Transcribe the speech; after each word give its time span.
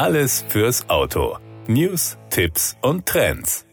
Alles 0.00 0.42
fürs 0.48 0.88
Auto. 0.88 1.36
News, 1.66 2.16
Tipps 2.30 2.74
und 2.80 3.04
Trends. 3.04 3.66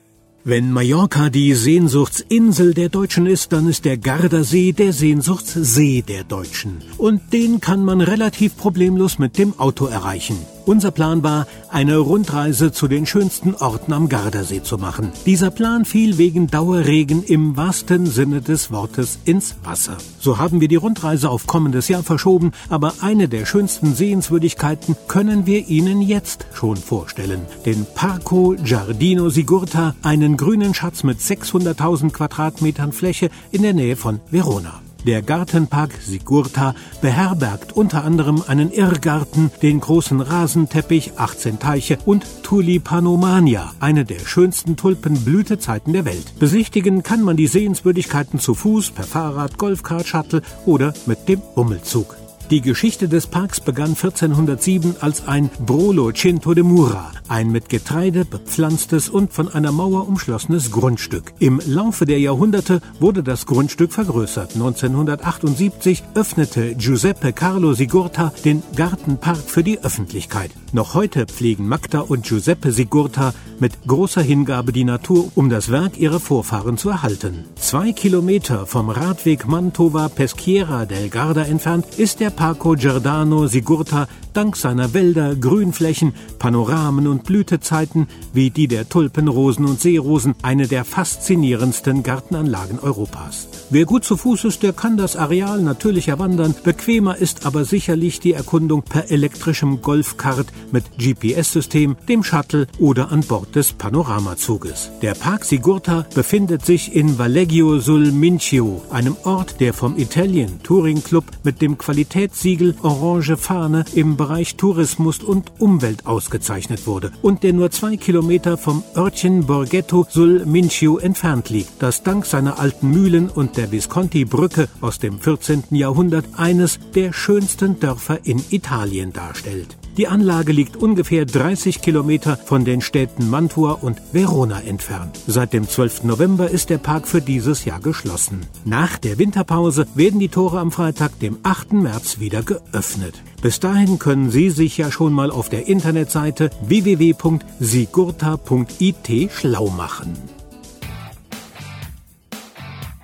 Wenn 0.43 0.73
Mallorca 0.73 1.29
die 1.29 1.53
Sehnsuchtsinsel 1.53 2.73
der 2.73 2.89
Deutschen 2.89 3.27
ist, 3.27 3.53
dann 3.53 3.69
ist 3.69 3.85
der 3.85 3.97
Gardasee 3.97 4.73
der 4.73 4.91
Sehnsuchtssee 4.91 6.01
der 6.01 6.25
Deutschen. 6.25 6.83
Und 6.97 7.31
den 7.31 7.61
kann 7.61 7.81
man 7.85 8.01
relativ 8.01 8.57
problemlos 8.57 9.19
mit 9.19 9.37
dem 9.37 9.57
Auto 9.57 9.85
erreichen. 9.85 10.37
Unser 10.67 10.91
Plan 10.91 11.23
war, 11.23 11.47
eine 11.69 11.97
Rundreise 11.97 12.73
zu 12.73 12.89
den 12.89 13.05
schönsten 13.05 13.55
Orten 13.55 13.93
am 13.93 14.09
Gardasee 14.09 14.61
zu 14.61 14.77
machen. 14.77 15.13
Dieser 15.25 15.49
Plan 15.49 15.85
fiel 15.85 16.17
wegen 16.17 16.47
Dauerregen 16.47 17.23
im 17.23 17.55
wahrsten 17.55 18.05
Sinne 18.05 18.41
des 18.41 18.69
Wortes 18.69 19.17
ins 19.23 19.55
Wasser. 19.63 19.97
So 20.19 20.39
haben 20.39 20.59
wir 20.59 20.67
die 20.67 20.75
Rundreise 20.75 21.29
auf 21.29 21.47
kommendes 21.47 21.87
Jahr 21.87 22.03
verschoben, 22.03 22.51
aber 22.67 22.95
eine 22.99 23.29
der 23.29 23.45
schönsten 23.45 23.95
Sehenswürdigkeiten 23.95 24.97
können 25.07 25.45
wir 25.45 25.69
Ihnen 25.69 26.01
jetzt 26.01 26.45
schon 26.53 26.75
vorstellen. 26.75 27.39
Den 27.65 27.85
Parco 27.95 28.53
Giardino 28.61 29.29
Sigurta, 29.29 29.95
einen 30.01 30.35
grünen 30.35 30.73
Schatz 30.73 31.03
mit 31.03 31.19
600.000 31.19 32.11
Quadratmetern 32.11 32.91
Fläche 32.91 33.29
in 33.51 33.61
der 33.61 33.73
Nähe 33.73 33.95
von 33.95 34.19
Verona. 34.31 34.81
Der 35.07 35.21
Gartenpark 35.21 35.93
Sigurta 36.01 36.75
beherbergt 36.99 37.71
unter 37.71 38.03
anderem 38.03 38.43
einen 38.45 38.73
Irrgarten, 38.73 39.51
den 39.61 39.79
großen 39.79 40.19
Rasenteppich, 40.19 41.13
18 41.15 41.59
Teiche 41.59 41.97
und 42.05 42.25
Tulipanomania, 42.43 43.71
eine 43.79 44.03
der 44.03 44.19
schönsten 44.19 44.75
Tulpenblütezeiten 44.75 45.93
der 45.93 46.03
Welt. 46.03 46.37
Besichtigen 46.39 47.03
kann 47.03 47.23
man 47.23 47.37
die 47.37 47.47
Sehenswürdigkeiten 47.47 48.39
zu 48.39 48.53
Fuß, 48.53 48.91
per 48.91 49.05
Fahrrad, 49.05 49.57
Golfkart, 49.57 50.05
Shuttle 50.05 50.41
oder 50.65 50.93
mit 51.05 51.29
dem 51.29 51.41
Bummelzug. 51.55 52.17
Die 52.49 52.61
Geschichte 52.61 53.09
des 53.09 53.27
Parks 53.27 53.59
begann 53.59 53.89
1407 53.89 54.95
als 55.01 55.27
ein 55.27 55.49
Brolo 55.65 56.13
Cinto 56.13 56.53
de 56.53 56.63
Mura, 56.63 57.11
ein 57.27 57.51
mit 57.51 57.67
Getreide 57.67 58.23
bepflanztes 58.23 59.09
und 59.09 59.33
von 59.33 59.49
einer 59.49 59.73
Mauer 59.73 60.07
umschlossenes 60.07 60.71
Grundstück. 60.71 61.33
Im 61.39 61.59
Laufe 61.65 62.05
der 62.05 62.21
Jahrhunderte 62.21 62.79
wurde 63.01 63.21
das 63.21 63.47
Grundstück 63.47 63.91
vergrößert. 63.91 64.53
1978 64.53 66.03
öffnete 66.15 66.75
Giuseppe 66.75 67.33
Carlo 67.33 67.73
Sigurta 67.73 68.31
den 68.45 68.63
Gartenpark 68.77 69.43
für 69.45 69.63
die 69.63 69.83
Öffentlichkeit. 69.83 70.51
Noch 70.71 70.93
heute 70.93 71.25
pflegen 71.25 71.67
Magda 71.67 71.99
und 71.99 72.25
Giuseppe 72.25 72.71
Sigurta 72.71 73.33
mit 73.59 73.73
großer 73.87 74.21
Hingabe 74.21 74.71
die 74.71 74.85
Natur, 74.85 75.31
um 75.35 75.49
das 75.49 75.69
Werk 75.69 75.97
ihrer 75.97 76.21
Vorfahren 76.21 76.77
zu 76.77 76.89
erhalten. 76.89 77.45
Zwei 77.55 77.91
Kilometer 77.91 78.65
vom 78.65 78.89
Radweg 78.89 79.47
Mantova-Peschiera 79.47 80.85
del 80.85 81.09
Garda 81.09 81.43
entfernt 81.43 81.85
ist 81.97 82.21
der 82.21 82.36
Parco 82.37 82.75
Giordano 82.75 83.47
Sigurta 83.47 84.07
dank 84.37 84.55
seiner 84.55 84.93
Wälder, 84.93 85.35
Grünflächen, 85.35 86.13
Panoramen 86.37 87.07
und 87.07 87.23
Blütezeiten 87.23 88.07
wie 88.33 88.51
die 88.51 88.67
der 88.67 88.87
Tulpen, 88.87 89.27
Rosen 89.27 89.65
und 89.65 89.81
Seerosen 89.81 90.35
eine 90.43 90.67
der 90.67 90.85
faszinierendsten 90.85 92.03
Gartenanlagen 92.03 92.77
Europas. 92.77 93.47
Wer 93.71 93.85
gut 93.85 94.03
zu 94.03 94.15
Fuß 94.15 94.45
ist, 94.45 94.61
der 94.61 94.73
kann 94.73 94.95
das 94.95 95.15
Areal 95.15 95.63
natürlich 95.63 96.09
erwandern. 96.09 96.53
Bequemer 96.63 97.17
ist 97.17 97.47
aber 97.47 97.65
sicherlich 97.65 98.19
die 98.19 98.33
Erkundung 98.33 98.83
per 98.83 99.09
elektrischem 99.09 99.81
Golfkart 99.81 100.47
mit 100.71 100.85
GPS-System, 100.99 101.97
dem 102.07 102.23
Shuttle 102.23 102.67
oder 102.77 103.11
an 103.11 103.21
Bord 103.21 103.55
des 103.55 103.73
Panoramazuges. 103.73 104.91
Der 105.01 105.15
Park 105.15 105.45
Sigurta 105.45 106.05
befindet 106.13 106.63
sich 106.63 106.95
in 106.95 107.17
Valleggio 107.17 107.79
sul 107.79 108.11
Mincio, 108.11 108.83
einem 108.91 109.17
Ort, 109.23 109.59
der 109.59 109.73
vom 109.73 109.97
Italian 109.97 110.61
Touring 110.61 111.03
Club 111.03 111.25
mit 111.43 111.59
dem 111.59 111.79
Qualitätssiegel 111.79 112.75
Orange 112.83 113.35
Fahne 113.35 113.83
im 113.95 114.15
Bereich 114.27 114.57
Tourismus 114.57 115.19
und 115.23 115.53
Umwelt 115.57 116.05
ausgezeichnet 116.05 116.85
wurde 116.85 117.13
und 117.21 117.43
der 117.43 117.53
nur 117.53 117.71
zwei 117.71 117.95
Kilometer 117.95 118.57
vom 118.57 118.83
Örtchen 118.93 119.45
Borghetto 119.45 120.05
sul 120.09 120.45
Mincio 120.45 120.97
entfernt 120.97 121.49
liegt, 121.49 121.81
das 121.81 122.03
dank 122.03 122.25
seiner 122.25 122.59
alten 122.59 122.91
Mühlen 122.91 123.29
und 123.29 123.55
der 123.55 123.71
Visconti-Brücke 123.71 124.67
aus 124.81 124.99
dem 124.99 125.21
14. 125.21 125.63
Jahrhundert 125.69 126.25
eines 126.35 126.77
der 126.93 127.13
schönsten 127.13 127.79
Dörfer 127.79 128.19
in 128.25 128.43
Italien 128.49 129.13
darstellt. 129.13 129.77
Die 129.97 130.07
Anlage 130.07 130.51
liegt 130.51 130.77
ungefähr 130.77 131.25
30 131.25 131.81
Kilometer 131.81 132.37
von 132.37 132.63
den 132.65 132.81
Städten 132.81 133.31
Mantua 133.31 133.71
und 133.71 133.99
Verona 134.11 134.61
entfernt. 134.61 135.19
Seit 135.25 135.53
dem 135.53 135.67
12. 135.67 136.03
November 136.03 136.51
ist 136.51 136.69
der 136.69 136.77
Park 136.77 137.07
für 137.07 137.19
dieses 137.19 137.65
Jahr 137.65 137.79
geschlossen. 137.79 138.45
Nach 138.63 138.99
der 138.99 139.17
Winterpause 139.17 139.87
werden 139.95 140.19
die 140.19 140.29
Tore 140.29 140.59
am 140.59 140.71
Freitag, 140.71 141.19
dem 141.19 141.39
8. 141.41 141.73
März, 141.73 142.19
wieder 142.19 142.43
geöffnet. 142.43 143.23
Bis 143.41 143.59
dahin 143.59 143.97
können 143.97 144.29
Sie 144.29 144.51
sich 144.51 144.77
ja 144.77 144.91
schon 144.91 145.13
mal 145.13 145.31
auf 145.31 145.49
der 145.49 145.67
Internetseite 145.67 146.51
www.sigurta.it 146.61 149.31
schlau 149.31 149.69
machen. 149.69 150.13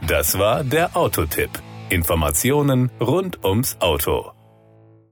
Das 0.06 0.38
war 0.38 0.64
der 0.64 0.96
Autotipp. 0.96 1.50
Informationen 1.90 2.92
rund 3.00 3.44
ums 3.44 3.78
Auto. 3.80 4.32